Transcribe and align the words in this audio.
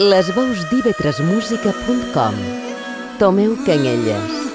Les 0.00 0.30
veus 0.30 0.64
d'ivetresmusica.com 0.70 2.34
Tomeu 3.18 3.54
Canyelles 3.66 4.49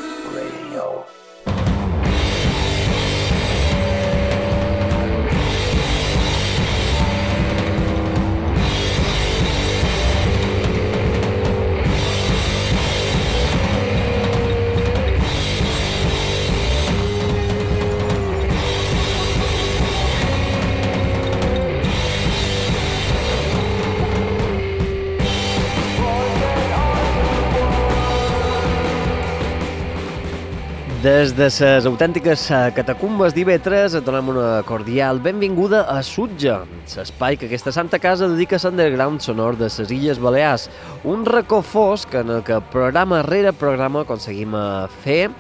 Des 31.26 31.34
de 31.34 31.66
les 31.66 31.86
autèntiques 31.90 32.42
eh, 32.54 32.58
catacumbes 32.78 33.34
d'Ivetres 33.34 33.96
et 33.98 34.06
donem 34.06 34.28
una 34.30 34.60
cordial 34.68 35.18
benvinguda 35.18 35.80
a 35.90 36.04
Sutja, 36.06 36.60
l'espai 36.86 37.34
que 37.34 37.48
aquesta 37.48 37.72
santa 37.74 37.98
casa 37.98 38.28
dedica 38.30 38.60
a 38.60 38.62
l'underground 38.68 39.24
sonor 39.26 39.58
de 39.58 39.66
les 39.66 39.90
Illes 39.96 40.20
Balears, 40.22 40.68
un 41.04 41.26
racó 41.26 41.64
fosc 41.66 42.14
en 42.14 42.30
el 42.30 42.44
que 42.46 42.60
programa 42.70 43.24
rere 43.26 43.56
programa 43.58 44.04
aconseguim 44.06 44.54
eh, 44.54 44.86
fer 45.02 45.32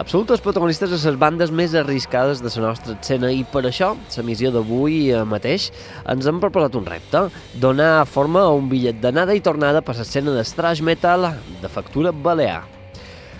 absolutes 0.00 0.40
protagonistes 0.40 0.88
de 0.94 0.96
les 0.96 1.18
bandes 1.20 1.52
més 1.52 1.74
arriscades 1.76 2.40
de 2.40 2.48
la 2.56 2.70
nostra 2.70 2.96
escena. 2.96 3.28
I 3.28 3.44
per 3.44 3.66
això, 3.68 3.92
la 4.16 4.24
missió 4.24 4.48
d'avui 4.54 5.10
eh, 5.10 5.26
mateix, 5.28 5.68
ens 6.08 6.24
hem 6.24 6.40
proposat 6.40 6.80
un 6.80 6.88
repte, 6.88 7.26
donar 7.60 8.06
forma 8.08 8.46
a 8.46 8.56
un 8.56 8.72
bitllet 8.72 8.96
d'anada 9.02 9.36
i 9.36 9.44
tornada 9.44 9.84
per 9.84 9.98
l'escena 9.98 10.32
de 10.32 10.80
metal 10.80 11.34
de 11.60 11.68
factura 11.68 12.12
balear. 12.12 12.73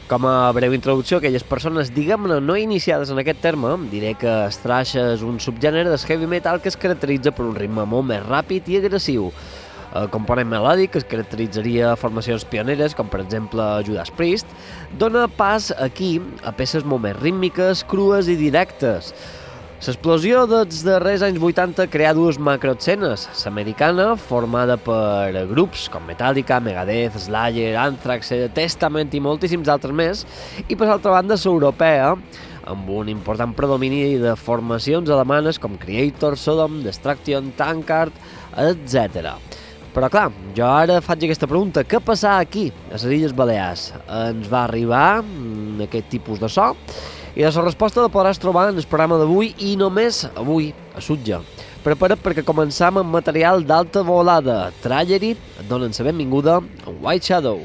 Com 0.05 0.27
a 0.29 0.53
breu 0.53 0.75
introducció, 0.77 1.17
aquelles 1.17 1.47
persones, 1.49 1.89
diguem-ne, 1.97 2.37
no 2.45 2.59
iniciades 2.61 3.09
en 3.09 3.23
aquest 3.23 3.39
terme, 3.41 3.71
diré 3.89 4.11
que 4.21 4.33
thrash 4.61 4.99
és 5.01 5.23
un 5.25 5.39
subgènere 5.41 5.89
del 5.89 6.03
heavy 6.05 6.27
metal 6.29 6.61
que 6.61 6.69
es 6.69 6.77
caracteritza 6.77 7.33
per 7.33 7.47
un 7.47 7.55
ritme 7.57 7.87
molt 7.89 8.05
més 8.11 8.21
ràpid 8.27 8.69
i 8.69 8.77
agressiu. 8.83 9.31
El 9.97 10.11
component 10.13 10.51
melòdic, 10.51 10.93
que 10.93 11.01
es 11.01 11.09
caracteritzaria 11.09 11.95
formacions 11.97 12.45
pioneres, 12.45 12.93
com 12.99 13.09
per 13.09 13.23
exemple 13.25 13.65
Judas 13.87 14.13
Priest, 14.13 14.53
dona 15.01 15.25
pas 15.25 15.71
aquí 15.81 16.19
a 16.45 16.53
peces 16.53 16.85
molt 16.85 17.07
més 17.07 17.17
rítmiques, 17.23 17.87
crues 17.89 18.29
i 18.29 18.37
directes. 18.37 19.15
L'explosió 19.85 20.47
dels 20.49 20.79
darrers 20.81 21.21
anys 21.27 21.43
80 21.45 21.85
crea 21.93 22.15
dues 22.17 22.39
macroescenes. 22.41 23.27
L'americana, 23.43 24.15
formada 24.17 24.79
per 24.81 25.43
grups 25.51 25.91
com 25.93 26.07
Metallica, 26.09 26.57
Megadeth, 26.57 27.19
Slayer, 27.27 27.75
Anthrax, 27.83 28.31
Testament 28.57 29.13
i 29.13 29.21
moltíssims 29.21 29.69
altres 29.69 29.93
més, 29.93 30.23
i 30.73 30.79
per 30.81 30.89
altra 30.89 31.13
banda 31.13 31.37
l'europea, 31.37 32.15
amb 32.65 32.89
un 32.97 33.11
important 33.13 33.53
predomini 33.53 34.17
de 34.23 34.33
formacions 34.41 35.13
alemanes 35.13 35.61
com 35.61 35.77
Creator, 35.77 36.39
Sodom, 36.41 36.79
Destruction, 36.87 37.51
Tankard, 37.59 38.17
etc. 38.57 39.35
Però 39.93 40.09
clar, 40.09 40.31
jo 40.57 40.65
ara 40.65 41.03
faig 41.05 41.27
aquesta 41.29 41.51
pregunta, 41.51 41.85
què 41.85 42.01
passa 42.01 42.39
aquí, 42.39 42.71
a 42.89 42.95
les 42.95 43.05
Illes 43.19 43.37
Balears? 43.37 43.91
Ens 44.09 44.49
va 44.49 44.65
arribar 44.65 45.21
mm, 45.21 45.85
aquest 45.91 46.09
tipus 46.17 46.41
de 46.41 46.49
so? 46.49 46.71
I 47.35 47.43
la 47.43 47.51
resposta 47.65 47.99
la 47.99 48.11
podràs 48.15 48.39
trobar 48.39 48.69
en 48.71 48.77
el 48.79 48.85
programa 48.87 49.17
d'avui 49.19 49.49
i 49.67 49.73
només 49.75 50.21
avui, 50.39 50.69
a 50.95 51.03
Sutja. 51.03 51.41
Prepara't 51.83 52.23
perquè 52.23 52.45
començam 52.47 53.01
amb 53.01 53.11
material 53.11 53.67
d'alta 53.67 54.05
volada. 54.07 54.71
Tragedy 54.85 55.35
et 55.35 55.65
donen 55.67 55.91
la 55.91 56.07
benvinguda 56.07 56.61
a 56.63 56.95
White 57.03 57.27
Shadow. 57.27 57.65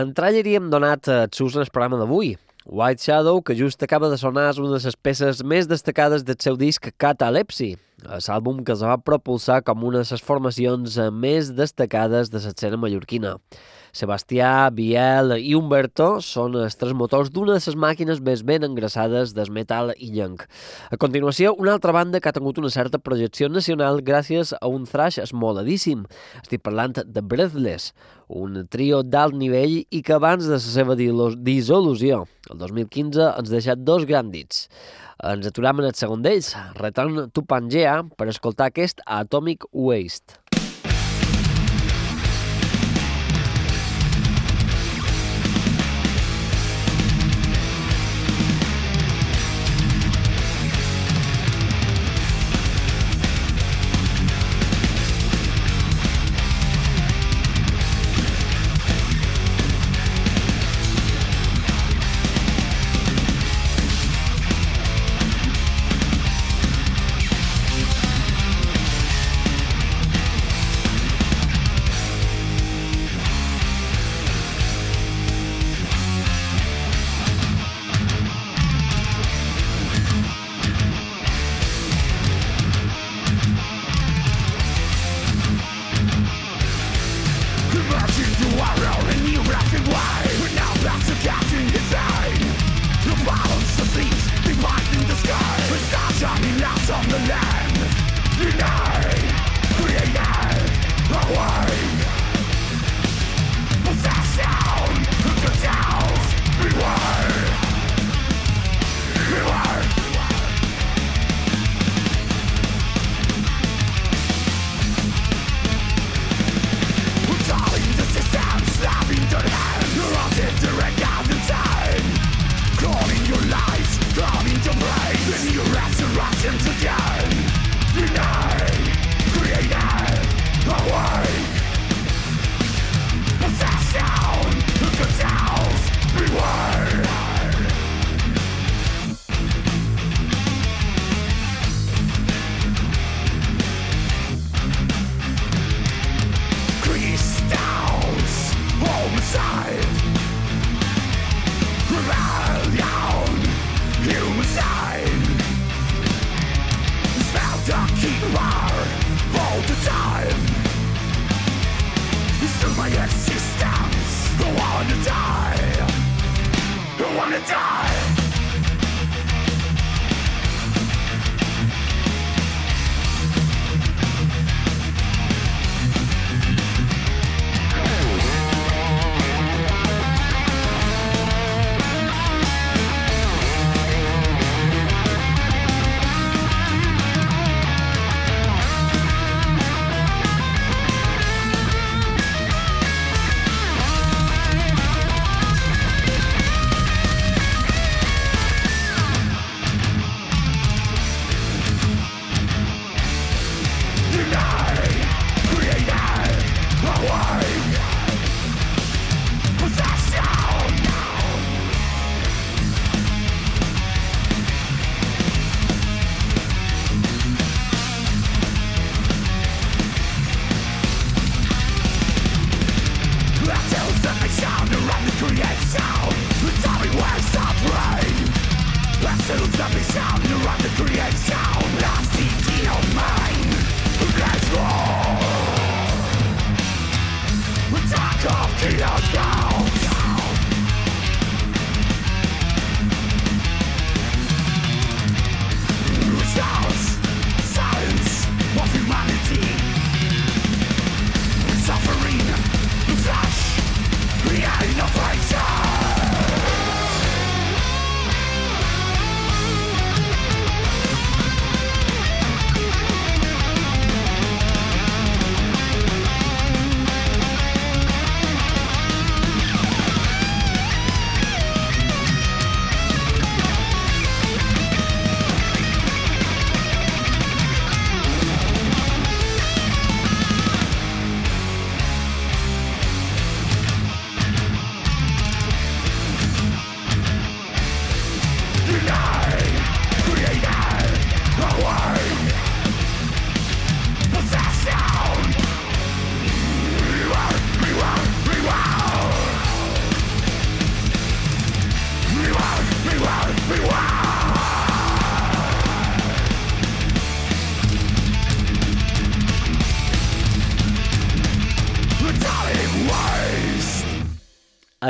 En 0.00 0.12
trailer 0.16 0.46
hi 0.46 0.54
hem 0.56 0.68
donat 0.72 1.08
el 1.12 1.32
sus 1.36 1.56
en 1.58 1.64
el 1.66 1.70
programa 1.74 1.98
d'avui. 2.00 2.30
White 2.64 3.02
Shadow, 3.02 3.42
que 3.42 3.56
just 3.58 3.82
acaba 3.82 4.08
de 4.08 4.16
sonar, 4.20 4.46
és 4.52 4.60
una 4.62 4.70
de 4.76 4.78
les 4.84 4.96
peces 4.96 5.42
més 5.44 5.66
destacades 5.68 6.22
del 6.24 6.38
seu 6.40 6.56
disc 6.60 6.86
Catalepsi, 7.02 7.74
l'àlbum 8.06 8.62
que 8.64 8.72
es 8.76 8.84
va 8.86 8.96
propulsar 9.02 9.58
com 9.66 9.84
una 9.84 10.00
de 10.00 10.06
les 10.14 10.24
formacions 10.24 10.96
més 11.12 11.50
destacades 11.58 12.30
de 12.32 12.40
l'escena 12.40 12.78
mallorquina. 12.80 13.34
Sebastià, 13.96 14.70
Biel 14.74 15.34
i 15.38 15.56
Humberto 15.58 16.20
són 16.22 16.54
els 16.60 16.78
tres 16.78 16.94
motors 16.94 17.32
d'una 17.34 17.56
de 17.56 17.64
les 17.64 17.76
màquines 17.78 18.22
més 18.22 18.44
ben 18.46 18.66
engraçades 18.66 19.34
del 19.34 19.50
metal 19.50 19.92
i 19.96 20.12
llenc. 20.14 20.46
A 20.90 20.98
continuació, 21.00 21.54
una 21.58 21.74
altra 21.74 21.94
banda 21.96 22.20
que 22.20 22.30
ha 22.30 22.36
tingut 22.36 22.60
una 22.62 22.70
certa 22.70 23.02
projecció 23.02 23.50
nacional 23.50 24.00
gràcies 24.06 24.54
a 24.54 24.70
un 24.70 24.86
thrash 24.86 25.20
esmoladíssim. 25.22 26.06
Estic 26.42 26.62
parlant 26.62 27.00
de 27.04 27.22
Breathless, 27.22 27.92
un 28.30 28.62
trio 28.70 29.02
d'alt 29.02 29.34
nivell 29.34 29.80
i 29.82 30.02
que 30.06 30.16
abans 30.16 30.46
de 30.46 30.56
la 30.56 30.62
seva 30.62 30.96
dissolució, 30.96 32.24
el 32.50 32.58
2015, 32.62 33.30
ens 33.42 33.50
deixat 33.52 33.82
dos 33.82 34.06
grans 34.06 34.30
dits. 34.30 34.68
Ens 35.20 35.44
aturam 35.50 35.82
en 35.82 35.90
el 35.90 35.96
segon 35.98 36.22
d'ells, 36.24 36.54
Return 36.78 37.26
to 37.36 37.44
Pangea, 37.44 37.98
per 38.16 38.30
escoltar 38.32 38.70
aquest 38.70 39.02
Atomic 39.04 39.66
Waste. 39.72 40.39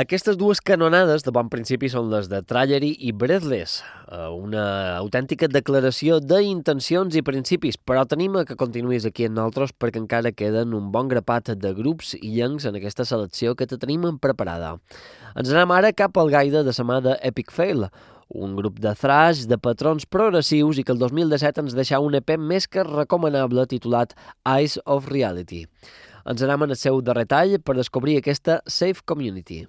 Aquestes 0.01 0.37
dues 0.39 0.57
canonades 0.65 1.21
de 1.21 1.31
bon 1.35 1.49
principi 1.51 1.85
són 1.91 2.07
les 2.09 2.25
de 2.31 2.39
Trallery 2.47 2.87
i 3.05 3.11
Breathless, 3.13 3.83
eh, 4.07 4.29
una 4.33 4.63
autèntica 4.95 5.45
declaració 5.51 6.17
d'intencions 6.23 7.13
i 7.19 7.21
principis, 7.21 7.77
però 7.77 8.07
tenim 8.09 8.39
que 8.47 8.57
continuïs 8.57 9.05
aquí 9.05 9.27
amb 9.27 9.37
nosaltres 9.37 9.75
perquè 9.77 10.01
encara 10.01 10.31
queden 10.33 10.73
un 10.73 10.87
bon 10.95 11.11
grapat 11.11 11.51
de 11.53 11.73
grups 11.77 12.15
i 12.17 12.31
llencs 12.39 12.65
en 12.65 12.79
aquesta 12.79 13.05
selecció 13.05 13.53
que 13.53 13.67
te 13.67 13.77
tenim 13.77 14.07
preparada. 14.17 14.73
Ens 15.35 15.53
anem 15.53 15.75
ara 15.75 15.93
cap 15.93 16.17
al 16.17 16.33
gaire 16.33 16.63
de 16.65 16.73
la 16.79 16.87
mà 16.87 16.97
de 17.05 17.17
Epic 17.21 17.53
Fail, 17.53 17.85
un 18.29 18.55
grup 18.55 18.79
de 18.79 18.95
thrash 18.95 19.45
de 19.45 19.59
patrons 19.59 20.07
progressius 20.09 20.79
i 20.79 20.87
que 20.87 20.95
el 20.95 21.03
2017 21.03 21.61
ens 21.61 21.77
deixa 21.77 21.99
un 22.01 22.15
EP 22.17 22.39
més 22.39 22.65
que 22.65 22.87
recomanable 22.87 23.67
titulat 23.67 24.17
Eyes 24.47 24.79
of 24.85 25.11
Reality. 25.13 25.67
Ens 26.25 26.41
anem 26.41 26.65
en 26.65 26.73
el 26.73 26.79
seu 26.79 27.01
darrer 27.05 27.27
tall 27.29 27.59
per 27.61 27.77
descobrir 27.77 28.17
aquesta 28.17 28.61
Safe 28.65 29.01
Community. 29.05 29.65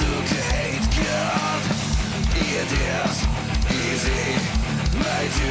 educate 0.00 1.04
God? 1.04 1.62
It 2.36 2.70
is 2.72 3.16
easy. 3.70 4.32
Made 4.98 5.32
to 5.32 5.50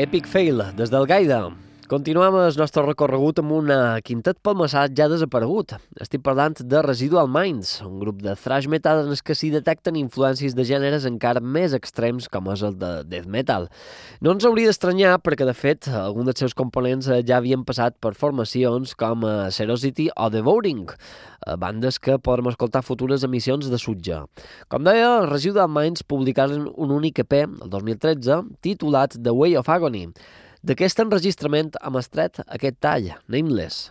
Epic 0.00 0.26
Fail, 0.26 0.62
des 0.78 0.88
del 0.88 1.04
Gaida. 1.04 1.50
Continuem 1.90 2.36
el 2.38 2.54
nostre 2.54 2.84
recorregut 2.84 3.40
amb 3.42 3.50
un 3.56 3.70
quintet 4.06 4.36
palmassat 4.46 4.92
ja 4.94 5.08
desaparegut. 5.10 5.72
Estic 5.98 6.20
parlant 6.22 6.54
de 6.62 6.82
Residual 6.86 7.26
Minds, 7.26 7.80
un 7.82 7.96
grup 7.98 8.20
de 8.22 8.36
thrash 8.38 8.68
metal 8.70 9.00
en 9.02 9.16
què 9.26 9.34
s'hi 9.34 9.48
detecten 9.50 9.96
influències 9.98 10.54
de 10.54 10.62
gèneres 10.68 11.02
encara 11.08 11.40
més 11.42 11.72
extrems 11.74 12.28
com 12.30 12.46
és 12.52 12.60
el 12.62 12.76
de 12.78 12.90
death 13.10 13.26
metal. 13.26 13.66
No 14.22 14.30
ens 14.36 14.46
hauria 14.46 14.70
d'estranyar 14.70 15.16
perquè, 15.18 15.48
de 15.48 15.54
fet, 15.58 15.88
alguns 15.90 16.28
dels 16.30 16.44
seus 16.44 16.54
components 16.54 17.08
eh, 17.10 17.24
ja 17.26 17.40
havien 17.40 17.64
passat 17.66 17.96
per 17.98 18.12
formacions 18.14 18.94
com 18.94 19.26
Serosity 19.50 20.06
o 20.14 20.28
Devouring, 20.30 20.84
eh, 20.94 21.56
bandes 21.58 21.98
que 21.98 22.20
podrem 22.22 22.52
escoltar 22.52 22.84
futures 22.86 23.26
emissions 23.26 23.66
de 23.66 23.80
Sutja. 23.82 24.20
Com 24.70 24.86
deia, 24.86 25.24
Residual 25.26 25.66
Minds 25.74 26.06
publicaren 26.06 26.68
un 26.70 26.94
únic 27.00 27.24
EP, 27.24 27.34
el 27.48 27.74
2013, 27.74 28.44
titulat 28.62 29.18
The 29.18 29.34
Way 29.34 29.58
of 29.58 29.74
Agony, 29.74 30.06
D'aquest 30.60 30.98
enregistrament 31.00 31.70
hem 31.80 31.94
estret 31.96 32.42
aquest 32.44 32.76
tall, 32.84 33.06
Nameless. 33.32 33.88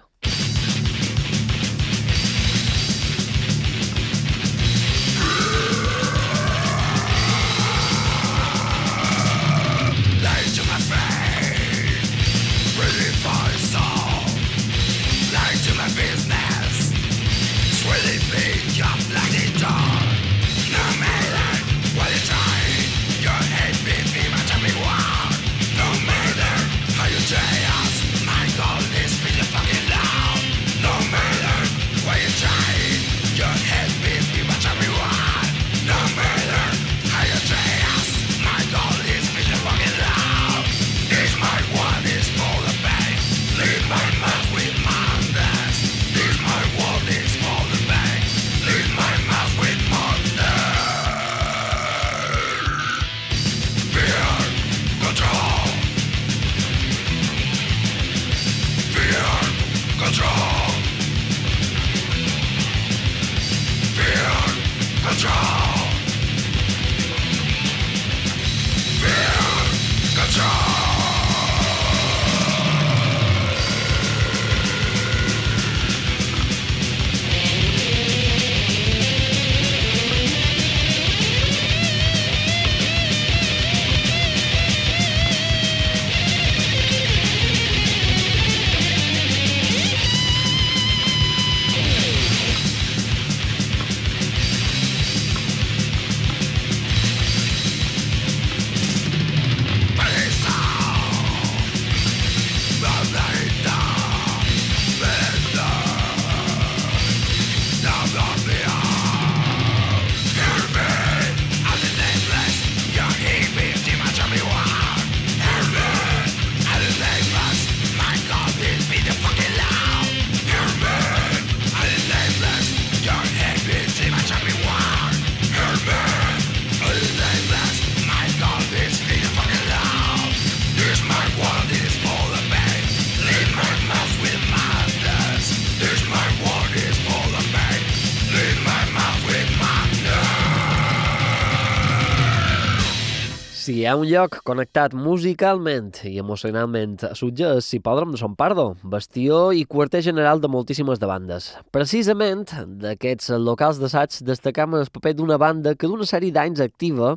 Ha 143.89 143.95
un 143.97 144.05
lloc 144.05 144.35
connectat 144.45 144.93
musicalment 144.93 145.95
i 146.05 146.19
emocionalment 146.21 146.99
a 147.07 147.15
Sutja 147.17 147.55
és 147.57 147.65
Cipòdrom 147.71 148.11
de 148.13 148.19
Son 148.21 148.35
Pardo, 148.37 148.67
bastió 148.85 149.47
i 149.55 149.63
quarter 149.65 150.03
general 150.05 150.43
de 150.43 150.51
moltíssimes 150.51 151.01
de 151.01 151.09
bandes. 151.09 151.47
Precisament 151.73 152.45
d'aquests 152.83 153.31
locals 153.41 153.79
d'assaig 153.81 154.19
destacam 154.27 154.77
el 154.77 154.91
paper 154.93 155.15
d'una 155.17 155.39
banda 155.41 155.73
que 155.73 155.89
d'una 155.89 156.05
sèrie 156.05 156.35
d'anys 156.35 156.61
activa 156.61 157.15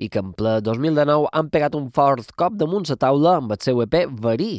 i 0.00 0.08
que 0.08 0.22
en 0.24 0.32
ple 0.38 0.60
2019 0.64 1.28
han 1.28 1.50
pegat 1.52 1.76
un 1.76 1.90
fort 1.92 2.32
cop 2.40 2.56
damunt 2.56 2.88
la 2.88 2.96
taula 2.96 3.36
amb 3.42 3.52
el 3.52 3.60
seu 3.60 3.84
EP 3.84 4.00
Verí. 4.24 4.54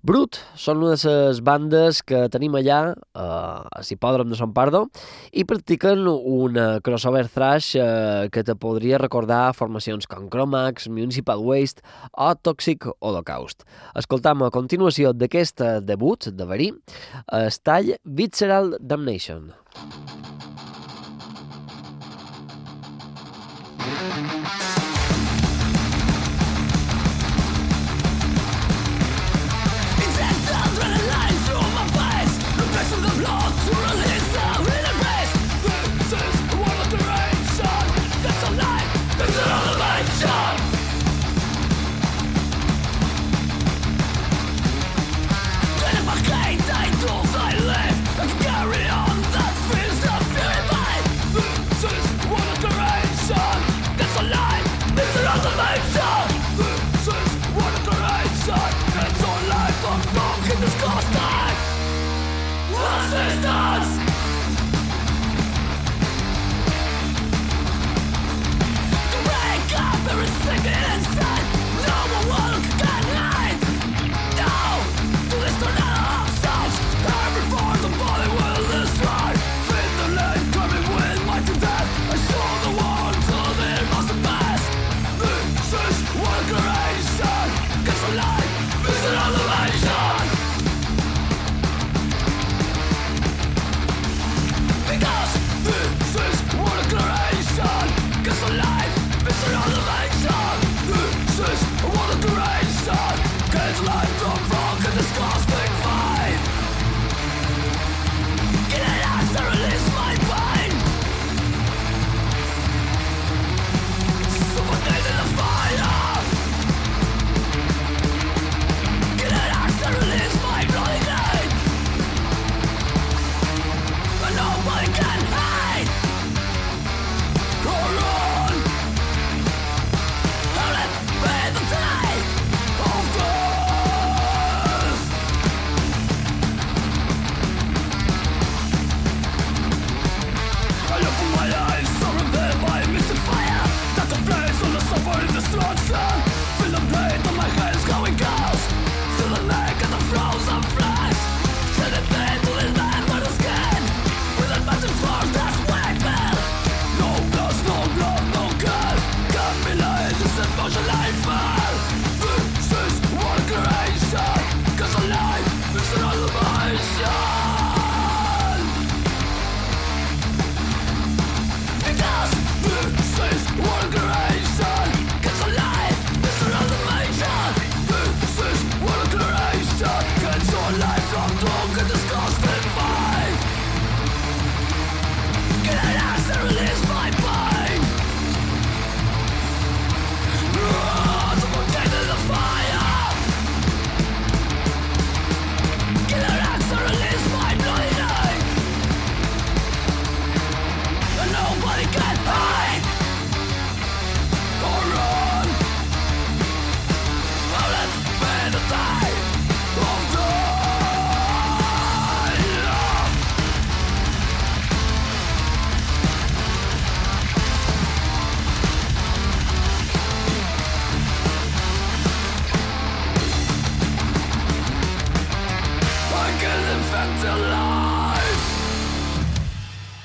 Brut 0.00 0.38
són 0.56 0.80
una 0.80 0.96
de 0.96 1.12
les 1.28 1.40
bandes 1.44 2.00
que 2.06 2.22
tenim 2.32 2.54
allà 2.56 2.78
eh, 2.94 3.20
a 3.20 3.82
Cipòdrom 3.84 4.30
de 4.32 4.38
Sant 4.38 4.54
Pardo 4.56 4.86
i 5.32 5.44
practiquen 5.44 6.06
un 6.08 6.56
crossover 6.86 7.26
thrash 7.28 7.74
eh, 7.76 8.30
que 8.32 8.44
te 8.46 8.56
podria 8.56 9.00
recordar 9.02 9.52
formacions 9.58 10.08
com 10.08 10.30
Chromax, 10.32 10.88
Municipal 10.88 11.44
Waste 11.44 11.84
o 12.16 12.32
Toxic 12.34 12.88
Holocaust. 12.98 13.66
Escoltam 14.00 14.46
a 14.46 14.52
continuació 14.54 15.12
d'aquest 15.12 15.60
debut 15.84 16.30
de 16.32 16.48
Verí, 16.48 16.72
el 17.36 17.60
tall 17.62 17.94
Visceral 18.04 18.76
Damnation. 18.80 19.52
Thank 24.10 24.62
you. 24.64 24.69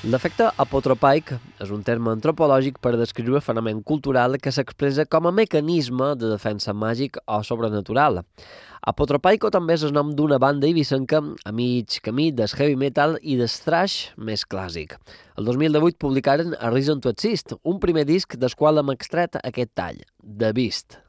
L'efecte 0.06 0.46
apotropaic 0.62 1.32
és 1.64 1.70
un 1.74 1.80
terme 1.82 2.12
antropològic 2.14 2.76
per 2.78 2.92
descriure 2.94 3.40
fenomen 3.42 3.80
cultural 3.82 4.36
que 4.38 4.52
s'expressa 4.54 5.02
com 5.10 5.26
a 5.26 5.32
mecanisme 5.34 6.12
de 6.20 6.28
defensa 6.30 6.70
màgic 6.70 7.18
o 7.26 7.40
sobrenatural. 7.42 8.20
Apotropaico 8.86 9.50
també 9.50 9.74
és 9.74 9.82
el 9.82 9.90
nom 9.96 10.12
d'una 10.14 10.38
banda 10.38 10.70
ibicenca 10.70 11.18
a 11.18 11.50
mig 11.50 11.98
camí 12.06 12.28
del 12.30 12.54
heavy 12.54 12.78
metal 12.78 13.18
i 13.20 13.34
del 13.40 13.50
thrash 13.50 14.12
més 14.14 14.46
clàssic. 14.46 14.94
El 15.34 15.50
2018 15.50 15.98
publicaren 15.98 16.54
A 16.60 16.70
Reason 16.70 17.02
to 17.02 17.10
Exist, 17.10 17.56
un 17.64 17.82
primer 17.82 18.06
disc 18.06 18.38
del 18.38 18.54
qual 18.54 18.78
hem 18.78 18.94
extret 18.94 19.40
aquest 19.42 19.74
tall, 19.74 19.98
The 20.22 20.52
Beast. 20.54 21.00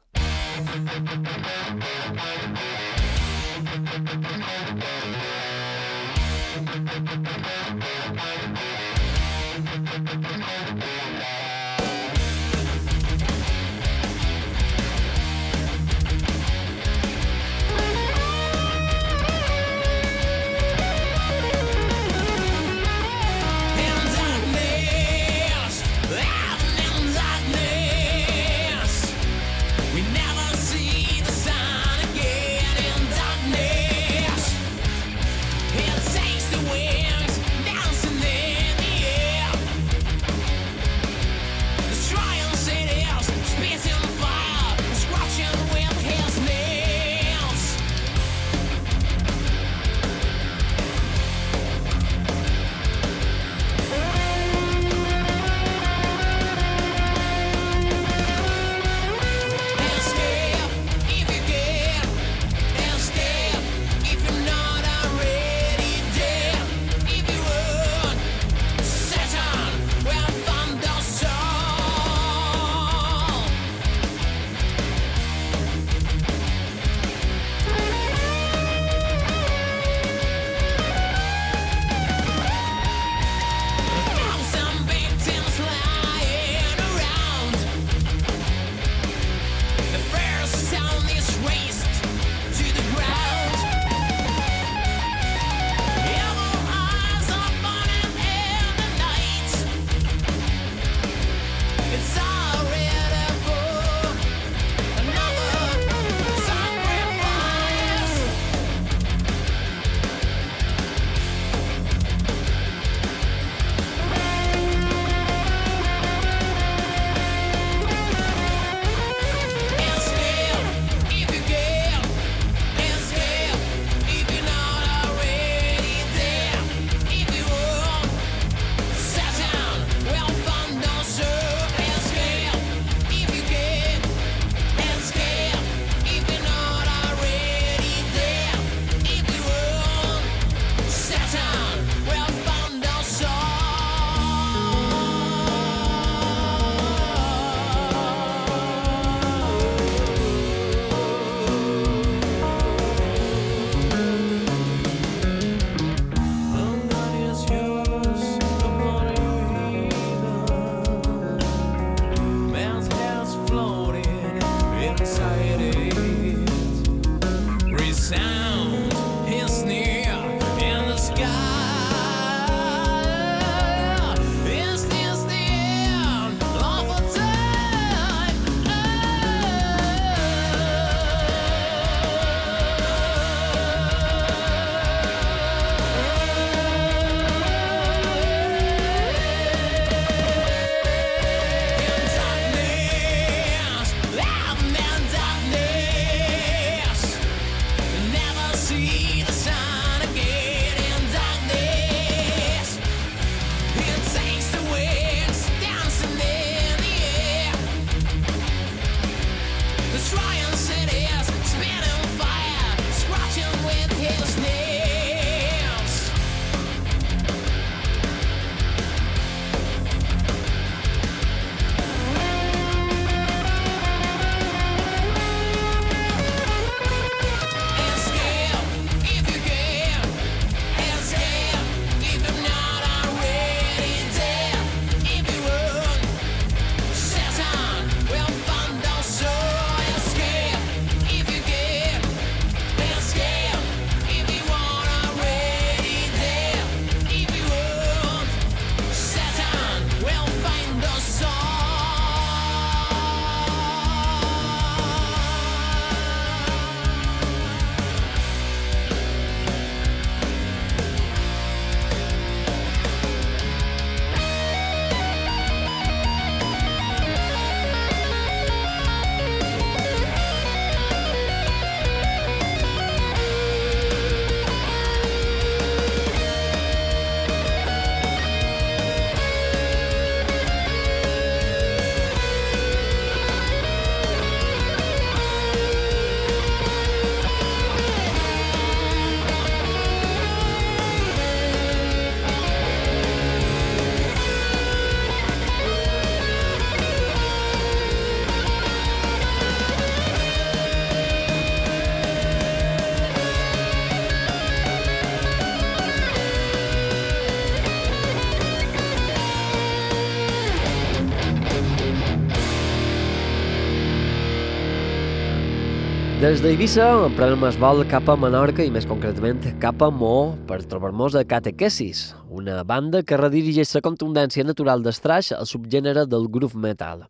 Des 316.28 316.42
d'Eivissa 316.44 316.84
emprenem 317.06 317.46
el 317.48 317.56
vol 317.56 317.78
cap 317.88 318.10
a 318.12 318.14
Menorca 318.20 318.60
i 318.60 318.68
més 318.68 318.84
concretament 318.84 319.38
cap 319.62 319.80
a 319.80 319.86
Mo 319.88 320.34
per 320.44 320.58
trobar-nos 320.68 321.14
a 321.16 321.22
Catequesis, 321.24 322.02
una 322.28 322.58
banda 322.68 323.00
que 323.00 323.16
redirigeix 323.16 323.72
la 323.72 323.80
contundència 323.86 324.44
natural 324.44 324.84
d'estraix 324.84 325.30
al 325.32 325.48
subgènere 325.48 326.04
del 326.04 326.28
groove 326.28 326.60
metal. 326.60 327.06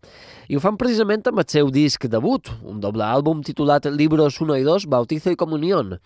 I 0.46 0.54
ho 0.54 0.62
fan 0.62 0.78
precisament 0.78 1.26
amb 1.26 1.42
el 1.42 1.48
seu 1.50 1.72
disc 1.74 2.06
debut, 2.06 2.52
un 2.62 2.78
doble 2.78 3.02
àlbum 3.02 3.42
titulat 3.42 3.90
Libros 3.90 4.38
1 4.38 4.60
i 4.62 4.68
2, 4.70 4.86
Bautizo 4.86 5.34
i 5.34 5.40
Comunión, 5.42 5.96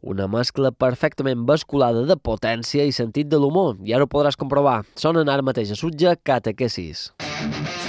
una 0.00 0.30
mescla 0.32 0.72
perfectament 0.72 1.44
basculada 1.44 2.06
de 2.08 2.16
potència 2.16 2.88
i 2.88 2.96
sentit 2.96 3.28
de 3.28 3.36
l'humor, 3.36 3.76
i 3.84 3.92
ara 3.92 4.08
ho 4.08 4.12
podràs 4.16 4.40
comprovar. 4.40 4.80
Sonen 4.96 5.28
ara 5.28 5.44
mateix 5.44 5.76
a 5.76 5.80
Sutja 5.82 6.16
Catequesis. 6.16 7.10
Catequesis. 7.20 7.81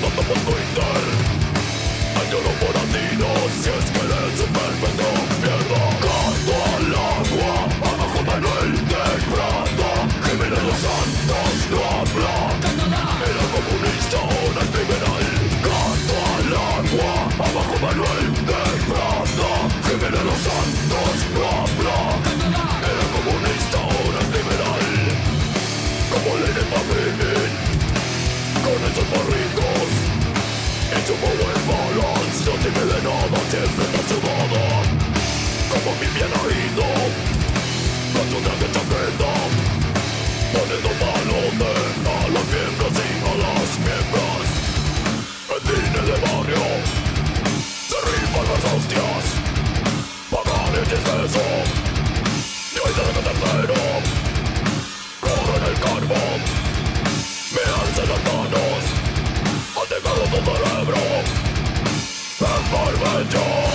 soldado 0.00 0.22
por 0.22 0.54
gritar. 0.54 1.04
Añoro 2.20 2.50
por 2.60 2.76
a 2.76 2.82
ti, 2.92 3.16
no 3.18 3.32
si 3.62 3.68
es 3.70 3.90
que 3.90 4.00
eres 4.00 4.40
un 4.40 4.52
perfecto. 4.52 4.95
siempre 33.56 33.84
trastornado 33.86 34.60
Como 35.72 35.90
mi 36.00 36.08
bien 36.14 36.32
ha 36.36 36.44
ido 36.66 36.86
No 38.14 38.20
tendrá 38.30 38.54
que 38.60 38.68
te 38.74 38.78
aprenda 38.84 39.32
Poniendo 40.52 40.90
mano 41.04 41.36
de 41.60 41.72
a 42.06 42.28
los 42.34 42.44
miembros 42.52 42.92
y 43.00 43.12
a 43.24 43.34
las 43.44 43.70
miembros 43.86 44.46
En 45.52 45.60
cine 45.68 46.00
de 46.08 46.16
barrio 46.24 46.64
Se 47.88 47.98
rifan 48.08 48.46
las 48.52 48.62
hostias 48.72 49.24
Pagan 50.30 50.74
el 50.80 50.86
dispeso 50.92 51.44
Y 52.74 52.78
hoy 52.82 52.92
de 52.96 53.02
la 53.06 53.34
Corren 55.20 55.64
el 55.70 55.76
carbón 55.80 56.40
Me 57.54 57.62
alzan 57.80 58.08
las 58.08 58.25
door. 63.30 63.65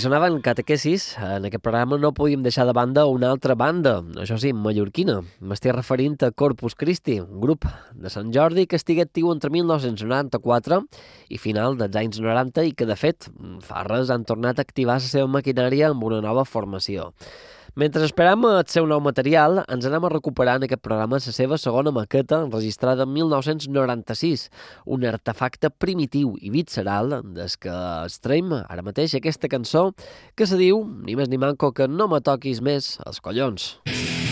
Sonaven 0.00 0.38
catequesis, 0.40 1.16
en 1.20 1.44
aquest 1.44 1.62
programa 1.62 1.98
no 2.00 2.10
podíem 2.16 2.40
deixar 2.44 2.64
de 2.68 2.72
banda 2.76 3.04
una 3.10 3.28
altra 3.28 3.54
banda, 3.58 3.98
això 4.22 4.38
sí, 4.40 4.54
mallorquina. 4.56 5.18
M'estic 5.44 5.74
referint 5.76 6.16
a 6.24 6.30
Corpus 6.32 6.76
Christi, 6.78 7.18
un 7.20 7.40
grup 7.42 7.66
de 7.92 8.12
Sant 8.12 8.32
Jordi 8.32 8.64
que 8.70 8.80
estigui 8.80 9.04
actiu 9.04 9.28
entre 9.34 9.52
1994 9.52 10.80
i 11.28 11.40
final 11.42 11.76
dels 11.80 12.00
anys 12.00 12.20
90 12.24 12.66
i 12.70 12.74
que, 12.74 12.88
de 12.88 12.96
fet, 12.96 13.28
fa 13.66 13.84
res 13.88 14.12
han 14.14 14.24
tornat 14.24 14.58
a 14.58 14.66
activar 14.66 15.00
la 15.00 15.06
seva 15.06 15.28
maquinària 15.28 15.92
amb 15.92 16.08
una 16.08 16.22
nova 16.24 16.46
formació. 16.48 17.10
Mentre 17.78 18.02
esperam 18.04 18.44
el 18.48 18.64
seu 18.70 18.86
nou 18.90 18.98
material, 19.04 19.60
ens 19.70 19.86
anem 19.86 20.06
a 20.06 20.10
recuperar 20.10 20.56
en 20.58 20.66
aquest 20.66 20.82
programa 20.82 21.20
la 21.20 21.34
seva 21.34 21.58
segona 21.58 21.92
maqueta, 21.94 22.40
enregistrada 22.46 23.06
en 23.06 23.12
1996, 23.14 24.48
un 24.86 25.06
artefacte 25.06 25.70
primitiu 25.70 26.34
i 26.40 26.50
visceral 26.50 27.20
des 27.36 27.56
que 27.60 27.76
estreim 28.06 28.56
ara 28.60 28.82
mateix 28.86 29.14
aquesta 29.14 29.50
cançó 29.52 29.90
que 30.34 30.48
se 30.50 30.58
diu, 30.58 30.82
ni 31.06 31.14
més 31.14 31.30
ni 31.30 31.38
manco, 31.38 31.70
que 31.72 31.86
no 31.86 32.10
me 32.10 32.20
toquis 32.20 32.62
més 32.64 32.96
els 33.06 33.22
collons. 33.22 33.76
Mm. 33.86 34.29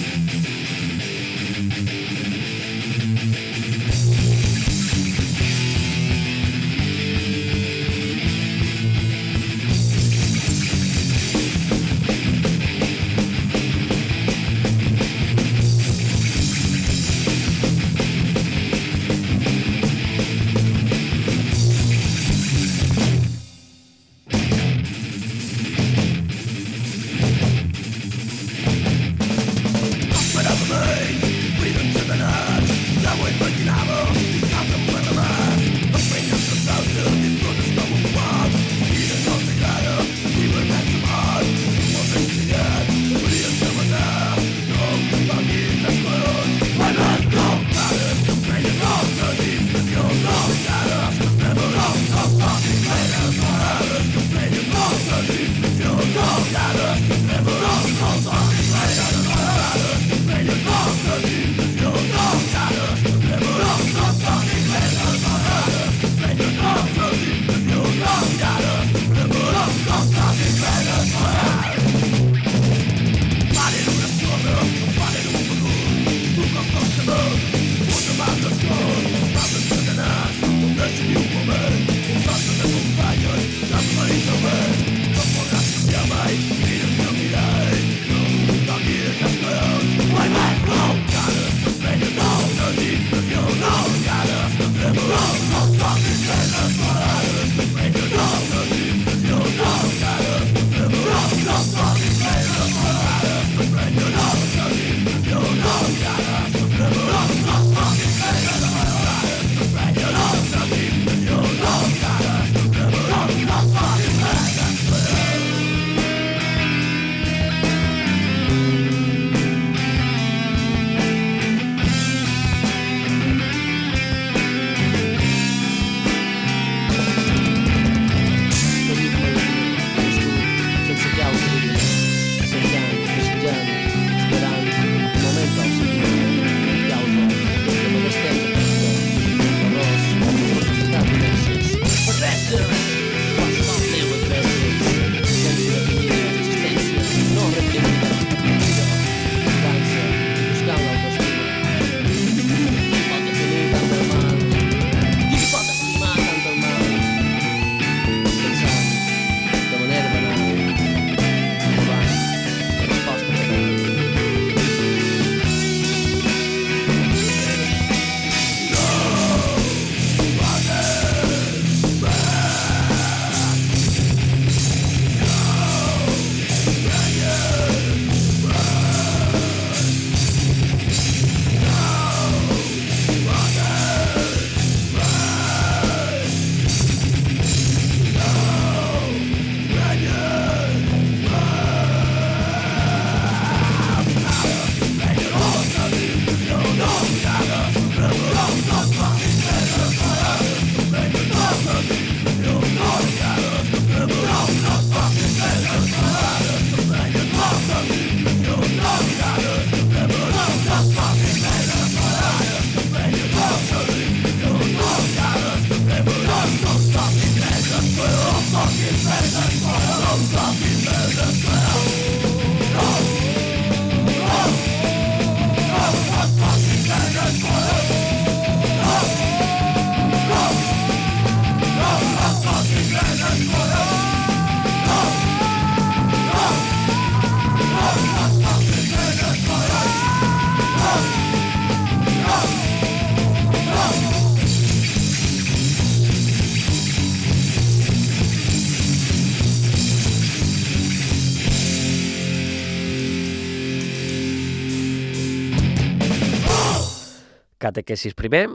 Catequesis 257.78 258.16
primer, 258.18 258.48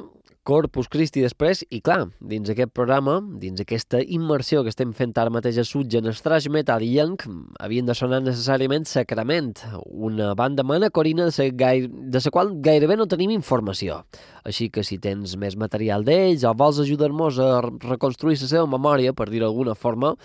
Corpus 0.44 0.90
Christi 0.92 1.22
després, 1.24 1.62
i 1.72 1.78
clar, 1.80 2.10
dins 2.20 2.50
aquest 2.52 2.74
programa, 2.76 3.14
dins 3.40 3.62
aquesta 3.64 4.02
immersió 4.04 4.66
que 4.66 4.74
estem 4.74 4.92
fent 4.92 5.14
ara 5.16 5.32
mateix 5.32 5.62
a 5.62 5.64
en 5.64 6.12
Strash 6.12 6.50
Metal 6.52 6.84
i 6.84 6.90
Young, 6.98 7.16
havien 7.64 7.86
de 7.86 7.96
sonar 7.96 8.20
necessàriament 8.20 8.84
Sacrament, 8.84 9.54
una 9.86 10.34
banda 10.36 10.64
manacorina 10.68 11.30
de, 11.32 11.48
de 11.88 12.20
la 12.26 12.32
qual 12.36 12.52
gairebé 12.60 12.98
no 12.98 13.08
tenim 13.08 13.32
informació. 13.32 14.04
Així 14.44 14.68
que 14.70 14.84
si 14.84 15.00
tens 15.00 15.38
més 15.38 15.56
material 15.56 16.04
d'ells 16.04 16.44
o 16.44 16.52
vols 16.54 16.84
ajudar-nos 16.84 17.40
a 17.40 17.62
reconstruir 17.64 18.36
la 18.42 18.52
seva 18.52 18.68
memòria, 18.68 19.14
per 19.14 19.30
dir 19.32 19.40
d'alguna 19.40 19.74
forma, 19.74 20.18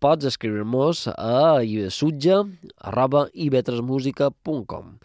pots 0.00 0.24
escriure-nos 0.24 1.10
a 1.12 1.60
sutge 1.90 2.40
arroba 2.80 3.28
ivetresmusica.com. 3.34 4.96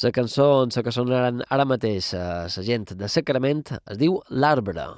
La 0.00 0.10
cançó 0.10 0.62
en 0.64 0.70
la 0.72 0.82
que 0.82 0.92
sonaran 0.96 1.42
ara 1.52 1.66
mateix 1.68 2.14
eh, 2.16 2.22
la 2.56 2.64
gent 2.64 2.94
de 2.96 3.12
Sacrament 3.12 3.66
es 3.76 4.00
diu 4.00 4.22
L'Arbre. 4.30 4.88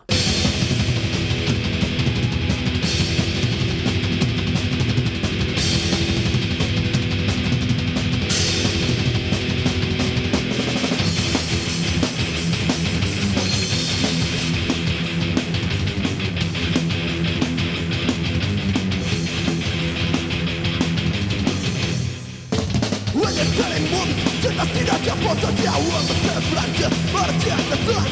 Ułom 25.85 26.07
se 26.07 26.41
flankę, 26.41 26.87
bardziej 27.13 27.51
jak 27.51 27.65
na 27.71 27.77
strach 27.83 28.09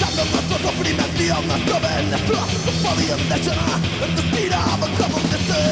Za 0.00 0.06
mną 0.06 0.24
na 0.34 0.40
co 0.48 0.56
complimenti, 0.66 1.30
a 1.30 1.40
na 1.40 1.58
zdrowe 1.58 2.02
na 2.10 2.18
strach 2.18 2.50
Powiem 2.82 3.20
na 3.28 3.38
ciała, 3.44 3.68
to 4.16 4.22
spira, 4.22 4.62
a 4.84 4.86
komu 4.98 5.18
nie 5.30 5.38
sy 5.46 5.62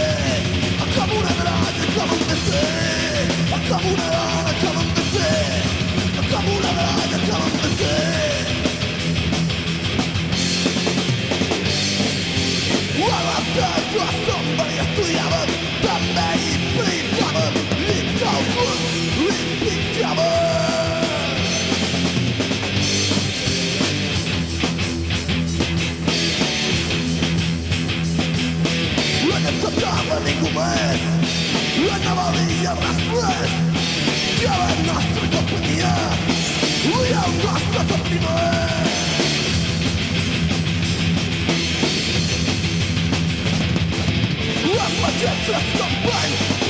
A 0.83 0.85
komu 0.95 1.17
nie 1.27 1.35
rać, 1.47 1.77
a 1.85 1.87
komu 1.97 2.17
nie 2.29 2.37
sy 2.47 2.63
A 3.57 3.59
komu 3.69 3.91
nie 4.01 4.09
rać, 4.15 4.47
a 4.51 4.67
komu 4.67 4.83
nie 4.97 5.05
sy 5.13 5.29
A 6.21 6.23
komu 6.33 6.55
nie 6.65 6.73
rać, 6.79 7.11
a 7.17 7.19
komu 7.29 7.49
nie 7.63 7.71
sy 7.79 7.95
Łala 13.01 13.39
se, 13.55 13.67
głasą 13.93 14.44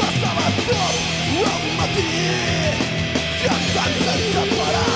Pasaba 0.01 0.47
todo, 0.67 1.47
aún 1.47 1.77
maté, 1.77 2.03
ya 3.43 3.55
tan 3.75 3.93
separado. 4.33 4.94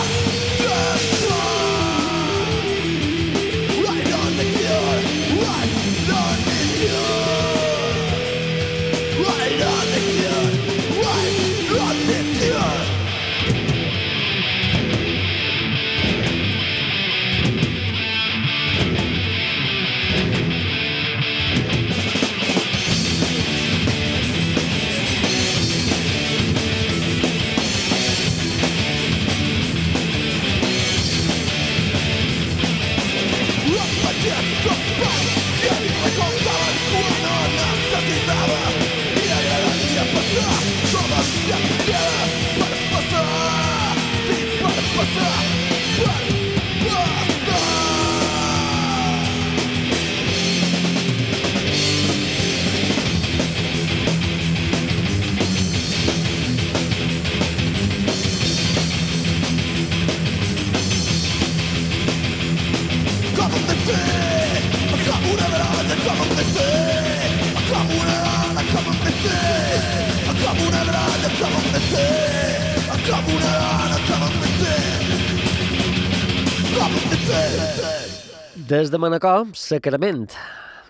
Des 78.88 78.94
de 78.94 78.98
Manacor, 79.02 79.42
Sacrament. 79.52 80.30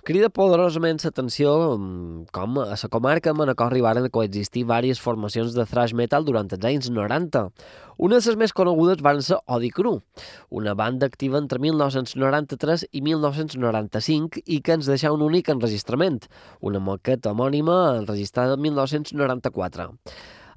Crida 0.07 0.29
poderosament 0.31 1.01
l'atenció 1.03 1.55
mm, 1.73 2.29
com 2.31 2.61
a 2.63 2.67
la 2.71 2.91
comarca 2.93 3.33
de 3.33 3.39
Manacor 3.41 3.73
arribaren 3.73 4.07
a 4.07 4.13
coexistir 4.15 4.63
diverses 4.63 5.01
formacions 5.03 5.57
de 5.57 5.65
thrash 5.67 5.97
metal 5.99 6.23
durant 6.23 6.47
els 6.55 6.69
anys 6.71 6.93
90. 6.95 7.43
Una 7.99 8.21
de 8.21 8.31
les 8.31 8.39
més 8.39 8.55
conegudes 8.55 9.03
van 9.03 9.19
ser 9.27 9.41
Odi 9.51 9.73
Cru, 9.75 9.97
una 10.55 10.77
banda 10.79 11.11
activa 11.11 11.43
entre 11.43 11.59
1993 11.59 12.87
i 12.93 13.03
1995 13.03 14.47
i 14.47 14.63
que 14.63 14.79
ens 14.79 14.87
deixà 14.87 15.11
un 15.11 15.27
únic 15.27 15.51
enregistrament, 15.51 16.23
una 16.63 16.79
maqueta 16.79 17.35
homònima 17.35 17.81
enregistrada 17.99 18.55
en 18.55 18.69
1994. 18.71 19.91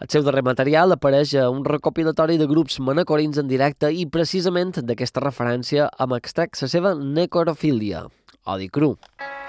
El 0.01 0.09
seu 0.09 0.23
darrer 0.25 0.41
material 0.41 0.95
apareix 0.95 1.35
un 1.43 1.59
recopilatori 1.67 2.39
de 2.41 2.47
grups 2.49 2.79
manacorins 2.81 3.37
en 3.37 3.51
directe 3.51 3.91
i 3.93 4.07
precisament 4.09 4.73
d'aquesta 4.79 5.21
referència 5.21 5.91
amb 6.01 6.17
extrac 6.17 6.57
la 6.57 6.71
seva 6.73 6.95
necrofília, 6.97 8.07
odi 8.49 8.71
cru. 8.73 8.95
de 8.97 9.40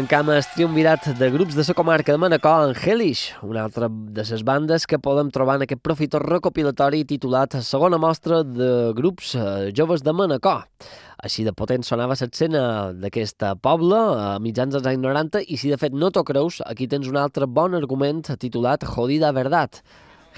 tancam 0.00 0.30
el 0.32 0.40
triomvirat 0.54 1.10
de 1.18 1.26
grups 1.28 1.56
de 1.58 1.64
la 1.66 1.74
comarca 1.76 2.12
de 2.12 2.18
Manacor 2.18 2.70
en 2.70 2.74
Hellish, 2.74 3.34
una 3.42 3.64
altra 3.64 3.88
de 3.90 4.24
les 4.24 4.42
bandes 4.42 4.86
que 4.86 4.98
podem 4.98 5.28
trobar 5.28 5.58
en 5.58 5.66
aquest 5.66 5.82
profitós 5.84 6.22
recopilatori 6.24 7.02
titulat 7.04 7.58
Segona 7.60 7.98
mostra 8.00 8.40
de 8.42 8.94
grups 8.96 9.34
eh, 9.34 9.68
joves 9.76 10.00
de 10.00 10.14
Manacor. 10.16 10.64
Així 11.20 11.44
de 11.44 11.52
potent 11.52 11.84
sonava 11.84 12.16
l'escena 12.16 12.94
d'aquesta 12.96 13.56
poble 13.60 14.00
a 14.00 14.38
mitjans 14.40 14.72
dels 14.72 14.88
anys 14.88 15.04
90 15.04 15.44
i 15.44 15.60
si 15.60 15.68
de 15.68 15.76
fet 15.76 15.92
no 15.92 16.08
t'ho 16.08 16.24
creus, 16.24 16.62
aquí 16.64 16.88
tens 16.88 17.10
un 17.10 17.20
altre 17.20 17.44
bon 17.44 17.76
argument 17.76 18.24
titulat 18.40 18.88
Jodida 18.88 19.36
Verdad, 19.36 19.82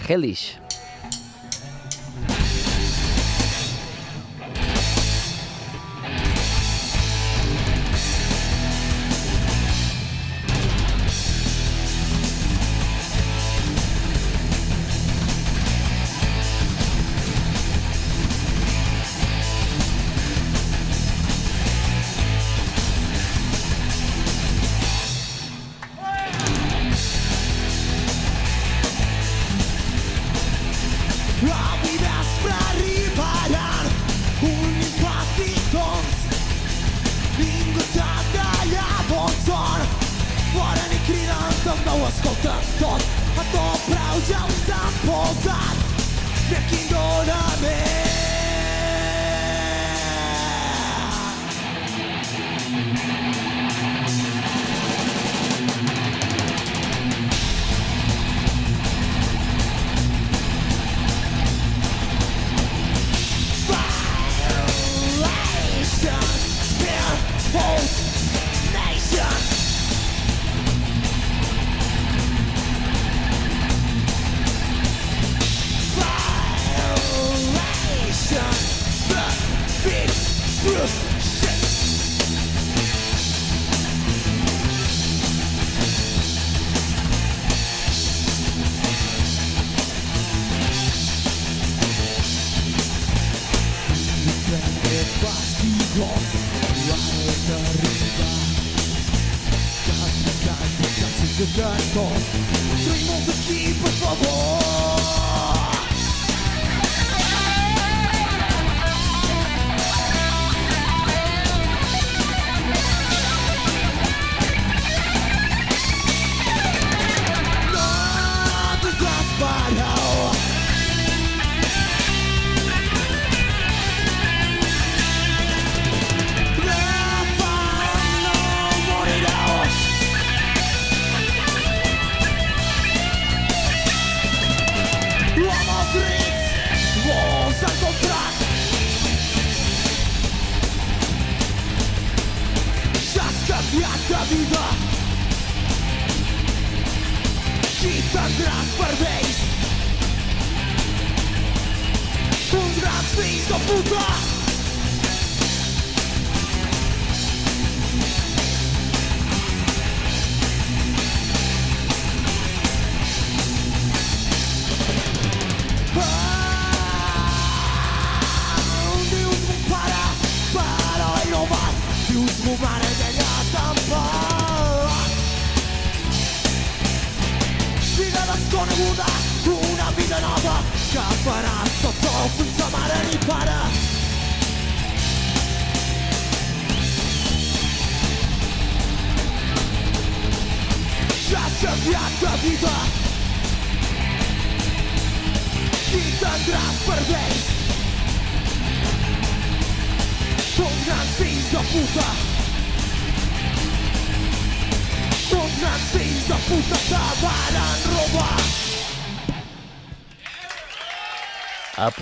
Hellish. 0.08 0.56
Hellish. 0.56 0.71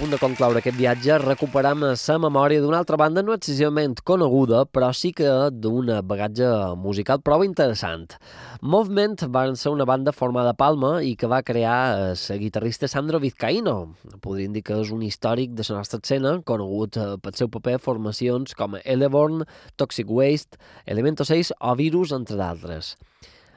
Punt 0.00 0.14
de 0.14 0.16
concloure 0.16 0.62
aquest 0.62 0.78
viatge, 0.78 1.16
recuperam 1.20 1.82
la 1.84 2.14
memòria 2.22 2.62
d'una 2.62 2.78
altra 2.80 2.96
banda 2.96 3.20
no 3.20 3.34
excessivament 3.36 3.98
coneguda, 4.08 4.62
però 4.64 4.88
sí 4.96 5.10
que 5.12 5.28
d'un 5.52 5.90
bagatge 6.08 6.46
musical 6.80 7.20
prou 7.20 7.44
interessant. 7.44 8.14
Movement 8.62 9.26
van 9.34 9.58
ser 9.60 9.74
una 9.74 9.84
banda 9.84 10.14
formada 10.16 10.54
a 10.54 10.56
Palma 10.56 10.94
i 11.04 11.12
que 11.20 11.28
va 11.28 11.42
crear 11.44 12.14
la 12.16 12.38
guitarrista 12.40 12.88
Sandro 12.88 13.20
Vizcaíno. 13.20 13.76
Podríem 14.24 14.56
dir 14.56 14.64
que 14.64 14.80
és 14.80 14.94
un 14.94 15.04
històric 15.04 15.52
de 15.52 15.68
la 15.68 15.82
nostra 15.82 16.00
escena, 16.00 16.38
conegut 16.48 16.96
eh, 16.96 17.10
pel 17.20 17.36
seu 17.36 17.52
paper 17.52 17.76
a 17.76 17.84
formacions 17.90 18.56
com 18.56 18.80
Eleborn, 18.80 19.44
Toxic 19.76 20.08
Waste, 20.08 20.56
Elemento 20.86 21.28
6 21.28 21.52
o 21.60 21.76
Virus, 21.76 22.16
entre 22.16 22.40
d'altres 22.40 22.94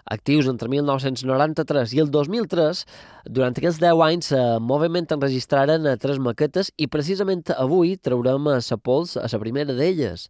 actius 0.05 0.47
entre 0.51 0.69
1993 0.69 1.93
i 1.95 2.01
el 2.03 2.11
2003, 2.11 2.83
durant 3.29 3.55
aquests 3.57 3.81
10 3.81 4.03
anys 4.07 4.31
a 4.35 4.43
Moviment 4.59 5.07
enregistraren 5.15 5.87
a 5.87 5.97
tres 5.97 6.19
maquetes 6.19 6.71
i 6.77 6.87
precisament 6.87 7.45
avui 7.57 7.95
traurem 7.97 8.51
a 8.53 8.59
sa 8.61 8.77
pols 8.77 9.17
a 9.17 9.27
la 9.27 9.41
primera 9.43 9.75
d'elles. 9.77 10.29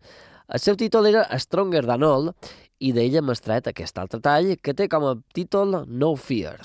El 0.53 0.59
seu 0.59 0.75
títol 0.77 1.07
era 1.09 1.25
Stronger 1.39 1.85
Than 1.87 2.03
All 2.03 2.33
i 2.83 2.91
d'ella 2.93 3.21
hem 3.23 3.31
estret 3.33 3.69
aquest 3.71 3.97
altre 3.97 4.19
tall 4.23 4.55
que 4.61 4.75
té 4.75 4.89
com 4.91 5.07
a 5.07 5.15
títol 5.33 5.83
No 5.87 6.15
Fear. 6.19 6.59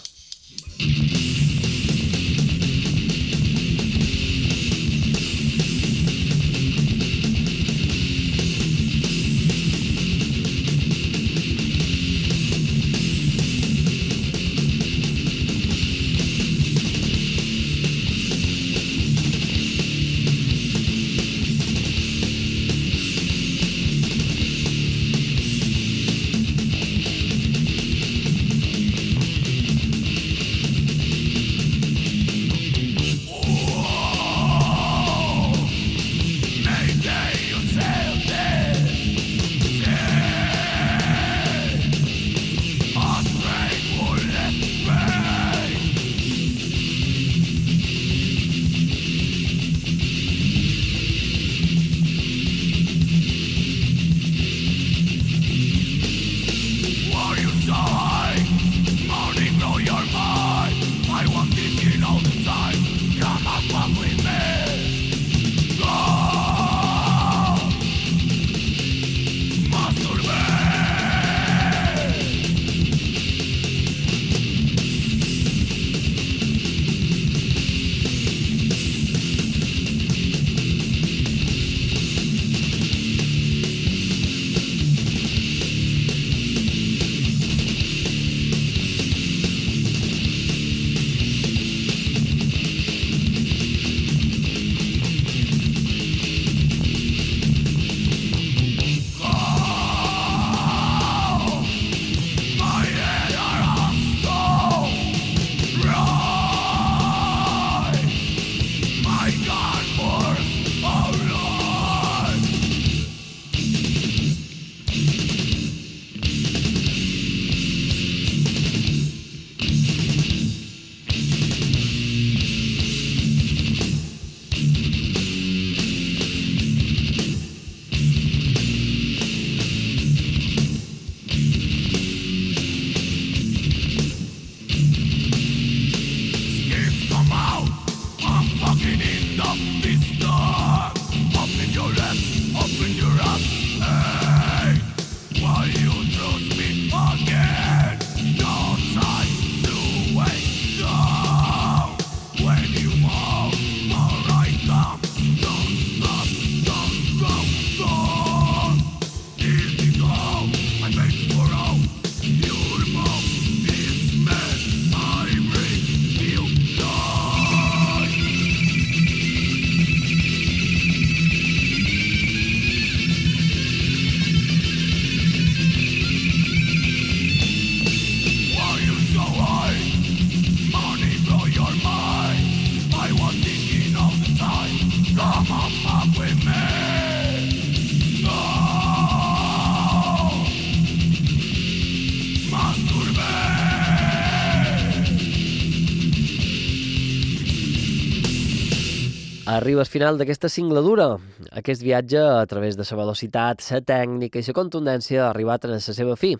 Arriba 199.59 199.80
al 199.82 199.90
final 199.90 200.14
d'aquesta 200.20 200.46
singladura. 200.46 201.16
Aquest 201.59 201.82
viatge, 201.82 202.20
a 202.22 202.44
través 202.46 202.76
de 202.78 202.84
la 202.86 202.98
velocitat, 203.00 203.64
la 203.72 203.80
tècnica 203.82 204.38
i 204.38 204.46
la 204.46 204.54
contundència, 204.54 205.24
ha 205.24 205.30
arribat 205.32 205.66
a 205.66 205.72
la 205.72 205.80
seva 205.82 206.14
fi. 206.14 206.36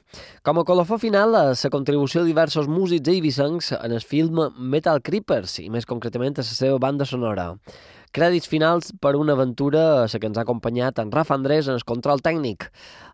Com 0.46 0.60
a 0.60 0.64
colofó 0.64 1.00
final, 1.02 1.34
la 1.34 1.70
contribució 1.74 2.22
de 2.22 2.30
diversos 2.30 2.68
músics 2.70 3.10
eivissencs 3.10 3.72
en 3.80 3.96
el 3.98 4.06
film 4.06 4.38
Metal 4.56 5.02
Creepers, 5.02 5.58
i 5.58 5.68
més 5.68 5.84
concretament 5.84 6.38
a 6.38 6.46
la 6.46 6.54
seva 6.62 6.78
banda 6.78 7.04
sonora. 7.04 7.56
Crèdits 8.14 8.48
finals 8.48 8.92
per 9.02 9.14
una 9.18 9.34
aventura 9.36 9.82
a 9.98 10.06
la 10.06 10.20
que 10.20 10.28
ens 10.30 10.38
ha 10.38 10.44
acompanyat 10.46 10.98
en 11.02 11.12
Rafa 11.12 11.36
Andrés 11.36 11.68
en 11.68 11.76
el 11.76 11.84
control 11.84 12.22
tècnic. 12.24 12.70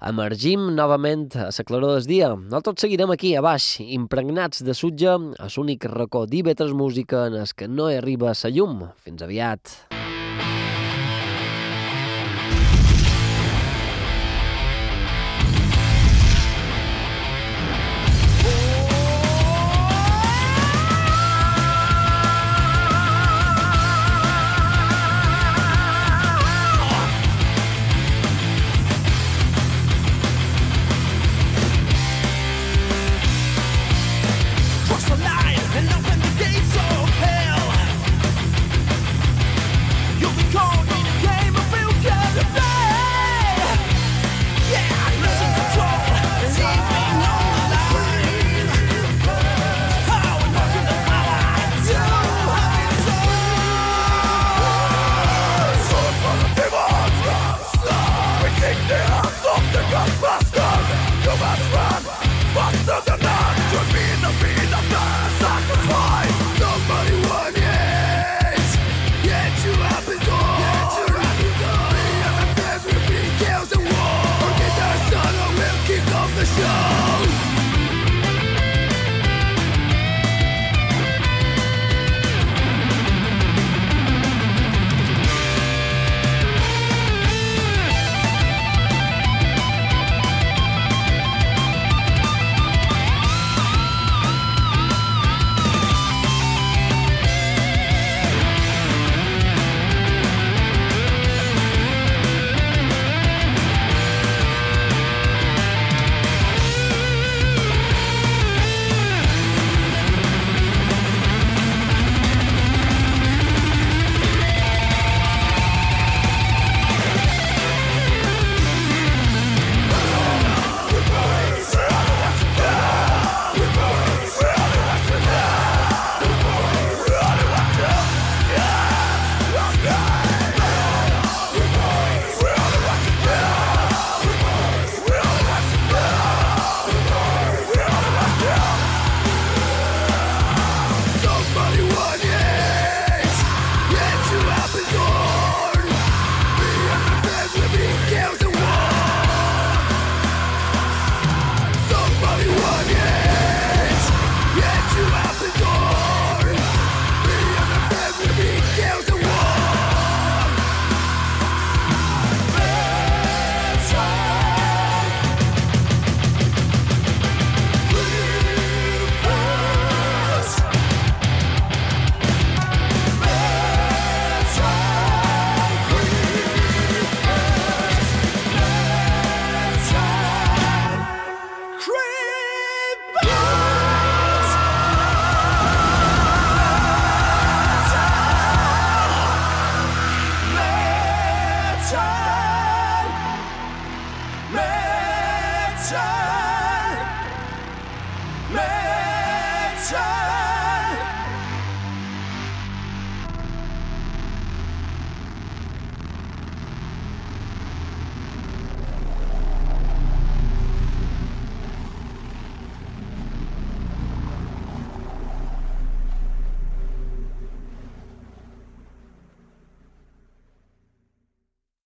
Emergim 0.06 0.70
novament 0.76 1.26
a 1.34 1.50
la 1.50 1.66
claror 1.66 1.96
del 1.96 2.06
dia. 2.06 2.30
Nosaltres 2.36 2.86
seguirem 2.86 3.10
aquí, 3.10 3.34
a 3.34 3.42
baix, 3.42 3.80
impregnats 3.82 4.62
de 4.62 4.74
sutge, 4.74 5.18
a 5.18 5.50
l'únic 5.56 5.88
racó 5.90 6.26
d'Ivetres 6.30 6.72
Música 6.72 7.26
en 7.26 7.40
el 7.42 7.54
que 7.56 7.68
no 7.68 7.90
hi 7.90 7.98
arriba 7.98 8.32
la 8.34 8.54
llum. 8.54 8.84
Fins 9.02 9.26
aviat. 9.26 9.78